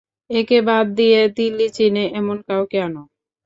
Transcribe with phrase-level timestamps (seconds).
[0.31, 3.03] একে বাদ দিয়ে দিল্লি চিনে এমন কাউকে আনো।